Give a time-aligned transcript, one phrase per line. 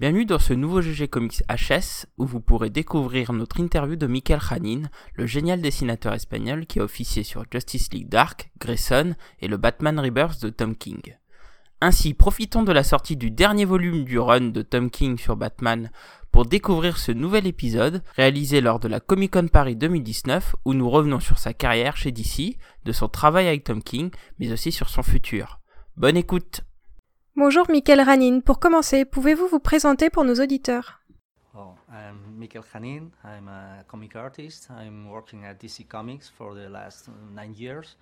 [0.00, 4.38] Bienvenue dans ce nouveau GG Comics HS où vous pourrez découvrir notre interview de Michael
[4.40, 4.82] Janin,
[5.14, 9.98] le génial dessinateur espagnol qui a officié sur Justice League Dark, Grayson et le Batman
[9.98, 11.00] Rebirth de Tom King.
[11.80, 15.90] Ainsi, profitons de la sortie du dernier volume du run de Tom King sur Batman
[16.30, 20.88] pour découvrir ce nouvel épisode réalisé lors de la Comic Con Paris 2019 où nous
[20.88, 24.90] revenons sur sa carrière chez DC, de son travail avec Tom King, mais aussi sur
[24.90, 25.58] son futur.
[25.96, 26.60] Bonne écoute
[27.40, 28.40] Bonjour Michael Ranin.
[28.40, 31.02] Pour commencer, pouvez-vous vous présenter pour nos auditeurs?
[31.54, 33.10] Oh, I'm Michael Hanin.
[33.22, 34.68] I'm a comic artist.
[34.70, 37.96] I'm working at DC Comics for the last nine years.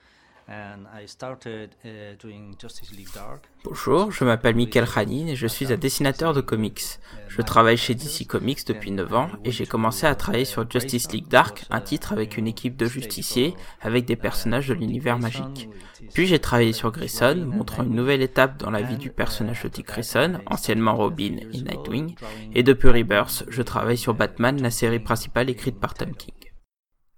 [0.49, 3.43] And I started uh, doing Justice League Dark.
[3.65, 7.01] Bonjour, je m'appelle Michael Khanin et je suis un dessinateur de comics.
[7.27, 11.11] Je travaille chez DC Comics depuis 9 ans et j'ai commencé à travailler sur Justice
[11.11, 15.69] League Dark, un titre avec une équipe de justiciers avec des personnages de l'univers magique.
[16.15, 19.69] Puis j'ai travaillé sur Grayson, montrant une nouvelle étape dans la vie du personnage de
[19.69, 22.15] Dick Grayson, anciennement Robin et Nightwing.
[22.55, 26.35] Et depuis Rebirth, je travaille sur Batman, la série principale écrite par Tom King.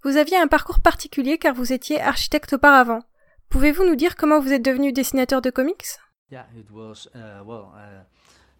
[0.03, 3.03] Vous aviez un parcours particulier car vous étiez architecte auparavant.
[3.49, 5.97] Pouvez-vous nous dire comment vous êtes devenu dessinateur de comics
[6.29, 7.73] Yeah, it was uh, well.
[7.73, 8.03] Uh,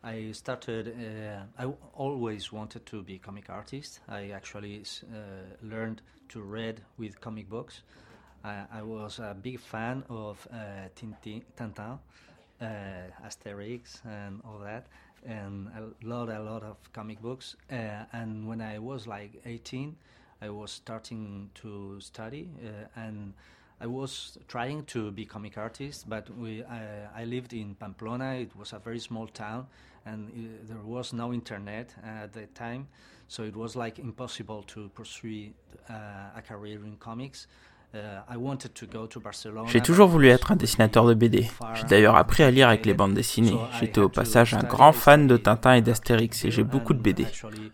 [0.03, 0.87] I started.
[0.87, 4.01] Uh, I always wanted to be comic artist.
[4.09, 4.81] I actually
[5.13, 7.83] uh, learned to read with comic books.
[8.43, 11.99] I, was a big fan of uh, Tintin, Tintin,
[12.59, 12.65] uh,
[13.23, 14.87] Asterix, and all that,
[15.23, 17.55] and a lot, a lot of comic books.
[17.69, 19.95] And when I was like 18,
[20.41, 22.49] I was starting to study,
[22.95, 23.33] and
[23.81, 28.33] I was trying to be comic artist, but we, I, I lived in Pamplona.
[28.35, 29.67] It was a very small town,
[30.05, 32.87] and uh there was no internet at that time,
[33.27, 35.51] so it was like impossible to pursue
[35.89, 35.93] uh,
[36.35, 37.47] a career in comics.
[37.91, 37.99] Uh,
[39.19, 39.63] Barcelona.
[39.65, 41.49] J'ai toujours voulu être un dessinateur de BD.
[41.73, 43.57] J'ai d'ailleurs appris à lire avec les bandes dessinées.
[43.79, 47.25] J'étais au passage un grand fan de Tintin et d'Astérix et j'ai beaucoup de BD.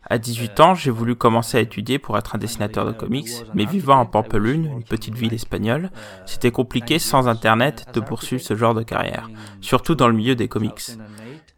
[0.09, 3.65] À 18 ans, j'ai voulu commencer à étudier pour être un dessinateur de comics, mais
[3.65, 5.91] vivant en Pampelune, une petite ville espagnole,
[6.25, 10.47] c'était compliqué sans internet de poursuivre ce genre de carrière, surtout dans le milieu des
[10.47, 10.91] comics.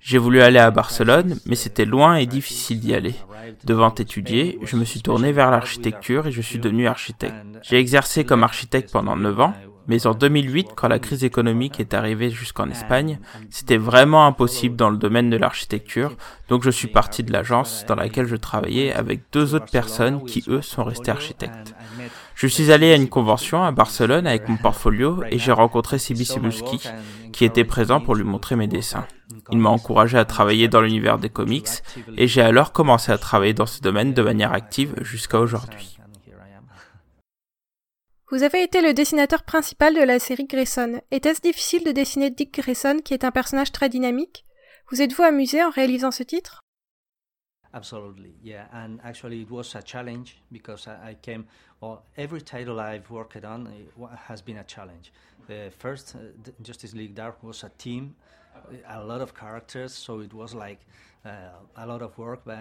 [0.07, 3.13] J'ai voulu aller à Barcelone, mais c'était loin et difficile d'y aller.
[3.66, 7.35] Devant étudier, je me suis tourné vers l'architecture et je suis devenu architecte.
[7.62, 9.53] J'ai exercé comme architecte pendant 9 ans,
[9.88, 13.19] mais en 2008, quand la crise économique est arrivée jusqu'en Espagne,
[13.50, 16.16] c'était vraiment impossible dans le domaine de l'architecture,
[16.47, 20.41] donc je suis parti de l'agence dans laquelle je travaillais avec deux autres personnes qui,
[20.47, 21.75] eux, sont restés architectes.
[22.38, 26.24] Je suis allé à une convention à Barcelone avec mon portfolio et j'ai rencontré Sibi
[26.24, 26.88] Sibuski,
[27.34, 29.08] qui était présent pour lui montrer mes dessins.
[29.52, 31.68] Il m'a encouragé à travailler dans l'univers des comics
[32.16, 35.97] et j'ai alors commencé à travailler dans ce domaine de manière active jusqu'à aujourd'hui.
[38.30, 41.02] Vous avez été le dessinateur principal de la série Grayson.
[41.09, 44.46] Était-ce difficile de dessiner Dick Grayson, qui est un personnage très dynamique?
[44.92, 46.62] Vous êtes-vous amusé en réalisant ce titre?
[47.73, 51.47] Absolutely, yeah, and actually it was a challenge because I, I came.
[51.81, 53.91] Well, every title I've worked on it
[54.25, 55.11] has been a challenge.
[55.47, 56.19] The first uh,
[56.61, 58.16] Justice League Dark was a team,
[58.88, 60.79] a lot of characters, so it was like
[61.25, 62.55] a lot of work, but,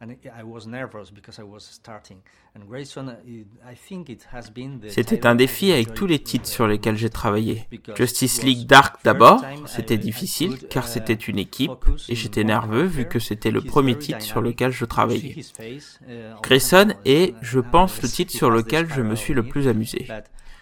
[0.00, 2.18] and I was nervous because I was starting.
[2.54, 4.90] And Grayson, uh, I think it has been the.
[4.90, 7.66] C'était un défi avec tous les titres sur lesquels j'ai travaillé.
[7.96, 11.72] Justice League Dark d'abord, c'était difficile car uh, c'était une équipe
[12.08, 15.34] et j'étais nerveux vu que c'était le premier titre sur lequel je travaillais.
[15.60, 15.80] uh,
[16.42, 20.06] Grayson est, uh, je pense, le titre sur lequel je me suis le plus amusé.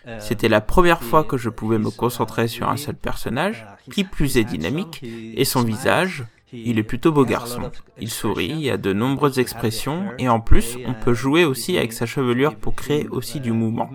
[0.07, 3.67] uh, C'était la première fois que je pouvais me concentrer uh, sur un seul personnage,
[3.87, 7.71] uh, qui plus est dynamique, et son visage, il est plutôt beau garçon.
[7.99, 11.93] Il sourit, il a de nombreuses expressions, et en plus, on peut jouer aussi avec
[11.93, 13.91] sa chevelure pour créer aussi du mouvement.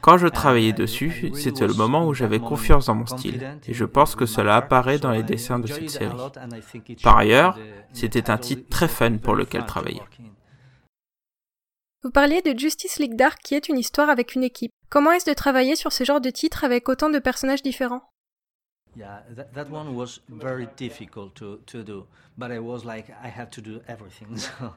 [0.00, 3.84] Quand je travaillais dessus, c'était le moment où j'avais confiance dans mon style, et je
[3.84, 6.16] pense que cela apparaît dans les dessins de cette série.
[7.02, 7.58] Par ailleurs,
[7.92, 10.00] c'était un titre très fun pour lequel travailler.
[12.02, 14.72] Vous parliez de Justice League Dark, qui est une histoire avec une équipe.
[14.88, 18.02] Comment est-ce de travailler sur ce genre de titre avec autant de personnages différents?
[19.00, 22.06] Yeah, that, that one was very difficult to, to do,
[22.36, 24.74] but I was like I had to do everything, so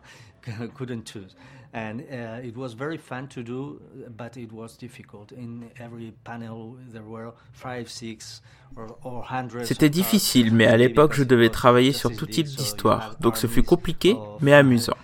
[0.75, 1.35] couldn't choose.
[1.73, 3.81] And uh, it was very fun to do,
[4.15, 5.31] but it was difficult.
[5.33, 8.41] In every panel, there were five, six,
[8.77, 9.67] or, or hundreds.
[9.67, 13.63] C'était difficile, mais à l'époque, je devais travailler sur tout type d'histoire, donc ce fut
[13.63, 14.95] compliqué, mais amusant.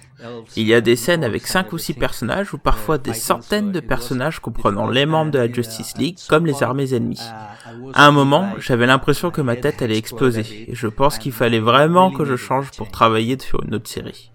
[0.55, 1.99] Il y a des scènes avec and 5 ou 6 everything.
[1.99, 6.45] personnages ou parfois des centaines de personnages comprenant les membres de la Justice League comme
[6.45, 7.21] les armées ennemies.
[7.93, 11.59] À un moment, j'avais l'impression que ma tête allait exploser et je pense qu'il fallait
[11.59, 14.31] vraiment que je change pour travailler sur une autre série.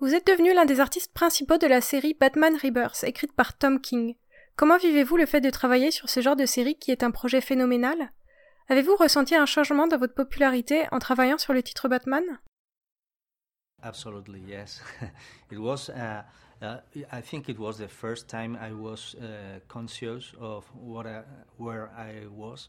[0.00, 3.80] Vous êtes devenu l'un des artistes principaux de la série Batman Rebirth, écrite par Tom
[3.80, 4.14] King.
[4.56, 7.40] Comment vivez-vous le fait de travailler sur ce genre de série qui est un projet
[7.40, 8.12] phénoménal?
[8.68, 12.22] Avez-vous ressenti un changement dans votre popularité en travaillant sur le titre Batman?
[13.82, 14.80] Absolutely, yes.
[15.50, 15.88] it was.
[15.88, 16.22] Uh,
[16.60, 16.76] uh,
[17.10, 21.22] I think it was the first time I was uh, conscious of what I,
[21.56, 22.68] where I was,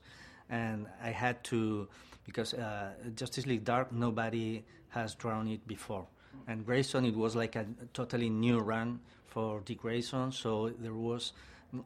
[0.50, 1.90] and I had to
[2.24, 6.08] because uh, Justice League Dark nobody has drawn it before,
[6.48, 11.34] and Grayson it was like a totally new run for Dick Grayson, so there was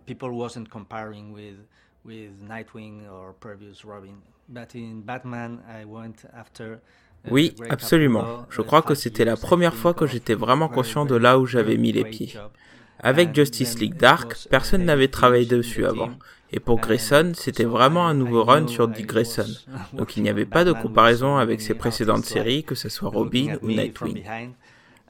[0.05, 1.57] people wasn't comparing with
[2.03, 4.21] with Nightwing or previous Robin.
[4.47, 6.81] But in Batman, I went after
[7.31, 8.45] Oui, absolument.
[8.49, 11.77] Je crois que c'était la première fois que j'étais vraiment conscient de là où j'avais
[11.77, 12.33] mis les pieds.
[12.99, 16.11] Avec Justice League Dark, personne n'avait travaillé dessus avant.
[16.51, 19.47] Et pour Grayson, c'était vraiment un nouveau run sur Dick Grayson.
[19.93, 23.57] Donc il n'y avait pas de comparaison avec ses précédentes séries, que ce soit Robin
[23.61, 24.23] ou Nightwing.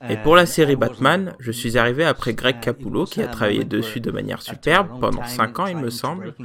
[0.09, 3.99] Et pour la série Batman, je suis arrivé après Greg Capullo qui a travaillé dessus
[3.99, 6.35] de manière superbe pendant 5 ans il me semble,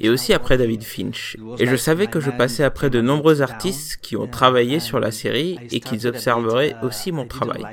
[0.00, 1.36] et aussi après David Finch.
[1.58, 5.10] Et je savais que je passais après de nombreux artistes qui ont travaillé sur la
[5.10, 7.64] série et qu'ils observeraient aussi mon travail.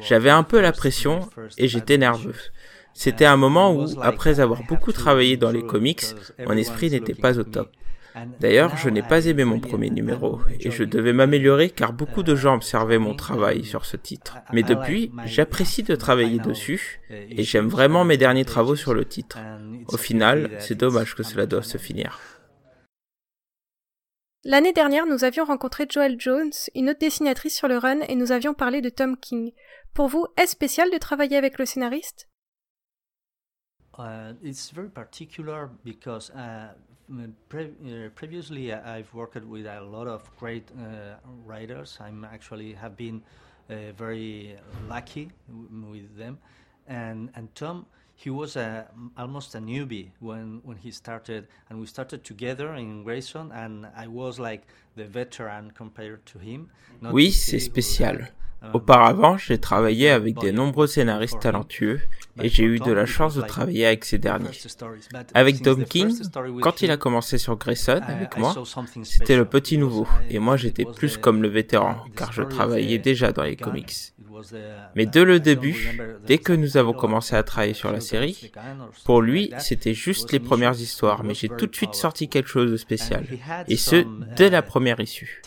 [0.00, 1.28] J'avais un peu la pression
[1.58, 2.34] et j'étais nerveux.
[2.94, 6.04] C'était un moment où, après avoir beaucoup travaillé dans les comics,
[6.46, 7.70] mon esprit n'était pas au top.
[8.40, 12.34] D'ailleurs, je n'ai pas aimé mon premier numéro, et je devais m'améliorer car beaucoup de
[12.34, 14.38] gens observaient mon travail sur ce titre.
[14.52, 19.38] Mais depuis, j'apprécie de travailler dessus, et j'aime vraiment mes derniers travaux sur le titre.
[19.88, 22.18] Au final, c'est dommage que cela doive se finir.
[24.44, 28.32] L'année dernière, nous avions rencontré Joel Jones, une autre dessinatrice sur le run, et nous
[28.32, 29.52] avions parlé de Tom King.
[29.94, 32.28] Pour vous, est-ce spécial de travailler avec le scénariste?
[33.98, 36.68] Uh, it's very particular because uh,
[37.48, 41.98] pre uh, previously I've worked with a lot of great uh, writers.
[42.00, 43.22] I'm actually have been
[43.70, 44.56] uh, very
[44.88, 45.30] lucky
[45.90, 46.38] with them,
[46.86, 47.86] and and Tom.
[48.14, 48.86] He was a,
[49.18, 54.06] almost a newbie when, when he started, and we started together in Grayson, and I
[54.06, 54.62] was like
[54.94, 56.70] the veteran compared to him.
[57.00, 58.28] oui, c'est spécial.
[58.72, 62.00] Auparavant, j'ai travaillé avec des nombreux scénaristes talentueux
[62.40, 64.48] et j'ai eu de la chance de travailler avec ces derniers.
[65.34, 66.14] Avec Tom King,
[66.60, 68.54] quand il a commencé sur Grayson avec moi,
[69.02, 73.32] c'était le petit nouveau et moi j'étais plus comme le vétéran car je travaillais déjà
[73.32, 74.12] dans les comics.
[74.96, 78.52] Mais dès le début, dès que nous avons commencé à travailler sur la série,
[79.04, 82.70] pour lui, c'était juste les premières histoires, mais j'ai tout de suite sorti quelque chose
[82.70, 83.24] de spécial.
[83.68, 84.04] Et ce,
[84.36, 85.42] dès la première issue.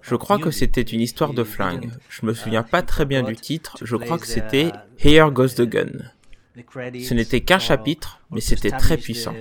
[0.00, 1.90] Je crois que c'était une histoire de flingue.
[2.08, 5.62] Je me souviens pas très bien du titre, je crois que c'était Here Goes the
[5.62, 6.10] Gun.
[7.00, 9.34] Ce n'était qu'un chapitre, mais c'était très puissant.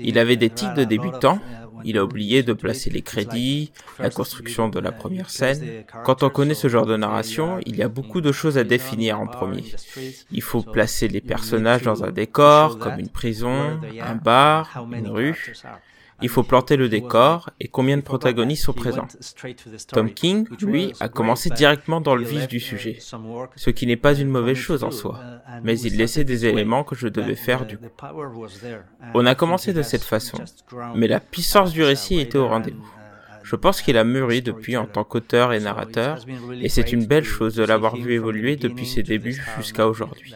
[0.00, 1.38] Il avait des tics de débutant,
[1.84, 5.84] il a oublié de placer les crédits, la construction de la première scène.
[6.04, 9.20] Quand on connaît ce genre de narration, il y a beaucoup de choses à définir
[9.20, 9.64] en premier.
[10.32, 15.54] Il faut placer les personnages dans un décor, comme une prison, un bar, une rue.
[16.22, 19.08] Il faut planter le décor et combien de protagonistes sont présents.
[19.88, 22.98] Tom King, lui, a commencé directement dans le vif du sujet,
[23.56, 25.20] ce qui n'est pas une mauvaise chose en soi,
[25.62, 27.84] mais il laissait des éléments que je devais faire du coup.
[29.14, 30.38] On a commencé de cette façon,
[30.94, 32.88] mais la puissance du récit était au rendez-vous.
[33.42, 36.18] Je pense qu'il a mûri depuis en tant qu'auteur et narrateur,
[36.60, 40.34] et c'est une belle chose de l'avoir vu évoluer depuis ses débuts jusqu'à aujourd'hui.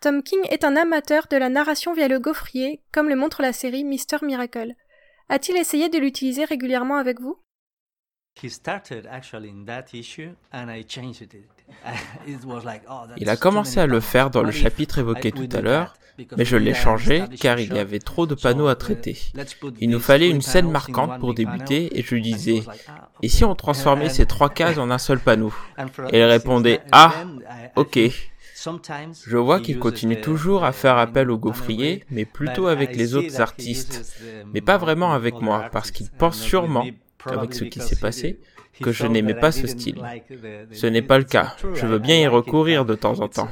[0.00, 3.52] Tom King est un amateur de la narration via le gaufrier, comme le montre la
[3.52, 4.72] série Mister Miracle.
[5.28, 7.36] A-t-il essayé de l'utiliser régulièrement avec vous?
[13.18, 15.94] Il a commencé à le faire dans le chapitre évoqué tout à l'heure,
[16.38, 19.18] mais je l'ai changé car il y avait trop de panneaux à traiter.
[19.80, 22.62] Il nous fallait une scène marquante pour débuter et je lui disais
[23.20, 25.52] Et si on transformait ces trois cases en un seul panneau
[26.10, 27.12] Et il répondait Ah,
[27.76, 27.98] ok.
[29.26, 33.40] Je vois qu'il continue toujours à faire appel au gaufrier, mais plutôt avec les autres
[33.40, 34.20] artistes,
[34.52, 36.86] mais pas vraiment avec moi, parce qu'il pense sûrement,
[37.26, 38.40] avec ce qui s'est passé,
[38.82, 40.02] que je n'aimais pas ce style.
[40.72, 43.48] Ce n'est pas le cas, je veux bien y recourir de temps en temps.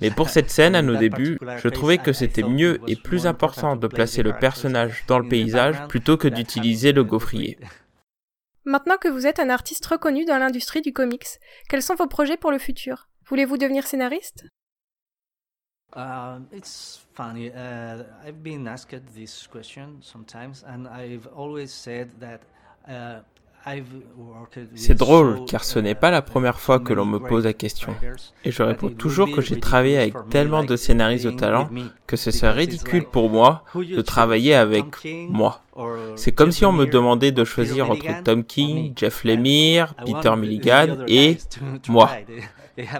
[0.00, 3.76] Mais pour cette scène, à nos débuts, je trouvais que c'était mieux et plus important
[3.76, 7.58] de placer le personnage dans le paysage plutôt que d'utiliser le gaufrier.
[8.64, 11.40] Maintenant que vous êtes un artiste reconnu dans l'industrie du comics,
[11.70, 14.46] quels sont vos projets pour le futur Voulez-vous devenir scénariste?
[15.94, 17.50] Uh, It's funny.
[17.50, 22.40] Uh, I've been asked this question sometimes, and I've always said that
[22.88, 23.20] uh,
[24.74, 27.94] c'est drôle car ce n'est pas la première fois que l'on me pose la question.
[28.44, 31.68] Et je réponds toujours que j'ai travaillé avec tellement de scénaristes de talent
[32.06, 34.84] que ce serait ridicule pour moi de travailler avec
[35.28, 35.62] moi.
[36.16, 41.04] C'est comme si on me demandait de choisir entre Tom King, Jeff Lemire, Peter Milligan
[41.06, 41.38] et
[41.88, 42.10] moi.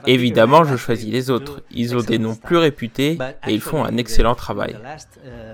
[0.06, 1.62] Évidemment, je choisis les autres.
[1.70, 4.76] Ils ont des noms plus réputés et ils font un excellent travail.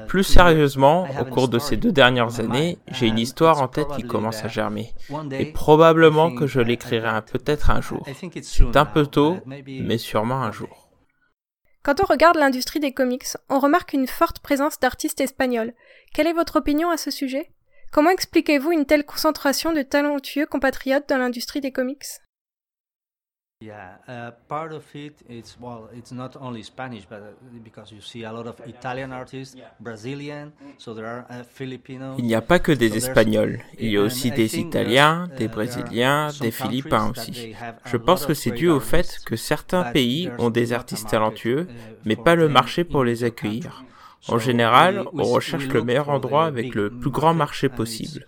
[0.09, 4.03] Plus sérieusement, au cours de ces deux dernières années, j'ai une histoire en tête qui
[4.03, 4.93] commence à germer.
[5.33, 8.07] Et probablement que je l'écrirai peut-être un jour.
[8.43, 10.84] C'est un peu tôt, mais sûrement un jour.
[11.85, 15.75] Quand on regarde l'industrie des comics, on remarque une forte présence d'artistes espagnols.
[16.15, 17.51] Quelle est votre opinion à ce sujet?
[17.93, 22.07] Comment expliquez-vous une telle concentration de talentueux compatriotes dans l'industrie des comics?
[23.65, 28.01] Yeah, uh, part of it it's well, it's not only Spanish, but uh, because you
[28.03, 32.15] see a lot of Italian artists, Brazilian, so there are uh, Filipino.
[32.19, 35.29] Il n'y a pas que des Espagnols, il y a aussi I des think Italiens,
[35.39, 37.49] des uh, are Brésiliens, des Philippins aussi.
[37.87, 41.05] Je pense que c'est dû au fait artists, que certains but pays ont des artistes
[41.05, 43.85] market, talentueux, uh, mais pas le them marché pour in les accueillir.
[44.29, 47.35] En général, we- on recherche le look meilleur for the endroit avec le plus grand
[47.35, 48.27] marché possible.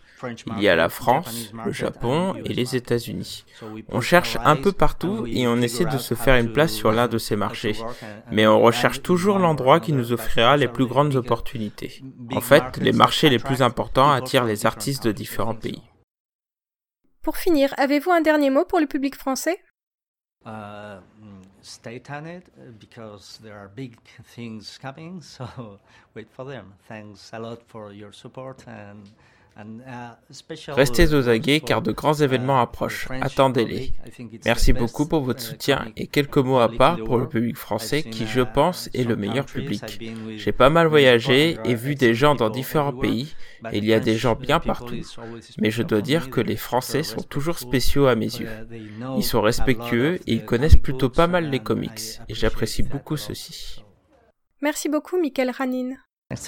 [0.57, 2.77] Il y a la France, le Japon et les.
[2.77, 3.45] États-Unis.
[3.89, 7.09] On cherche un peu partout et on essaie de se faire une place sur l'un
[7.09, 7.77] de ces marchés.
[8.31, 12.03] Mais on recherche toujours l'endroit qui nous offrira les plus grandes opportunités.
[12.33, 15.83] En fait, les marchés les plus importants attirent les artistes de différents pays.
[17.23, 19.59] Pour finir, avez-vous un dernier mot pour le public français?
[20.45, 21.01] Uh,
[21.61, 22.45] stay tuned
[22.79, 23.97] because there are big
[24.37, 25.21] things coming.
[25.21, 25.81] So
[26.15, 26.75] wait for them.
[26.87, 29.36] Thanks a lot for your support and and special.
[30.69, 33.09] Restez aux aguets car de grands événements uh, approchent.
[33.23, 33.95] Attendez-les.
[34.45, 38.27] Merci beaucoup pour votre soutien et quelques mots à part pour le public français qui,
[38.27, 39.83] je uh, pense, est le meilleur public.
[40.37, 43.35] J'ai pas mal voyagé et vu des gens dans différents pays
[43.73, 44.95] et il y a des gens bien partout.
[45.59, 48.49] Mais je dois dire que les Français sont toujours spéciaux à mes yeux.
[48.71, 53.17] Uh, Ils sont respectueux et ils connaissent plutôt pas mal les comics et j'apprécie beaucoup
[53.17, 53.83] ceci.
[54.61, 55.97] Merci beaucoup, Michael Ranin.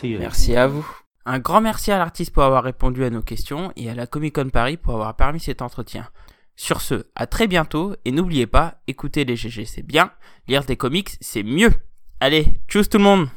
[0.03, 0.19] You.
[0.19, 0.87] Merci à vous.
[1.31, 4.37] Un grand merci à l'artiste pour avoir répondu à nos questions et à la Comic
[4.37, 6.09] Con Paris pour avoir permis cet entretien.
[6.57, 10.11] Sur ce, à très bientôt et n'oubliez pas, écouter les GG c'est bien,
[10.47, 11.71] lire des comics c'est mieux.
[12.19, 13.29] Allez, tchuss tout le monde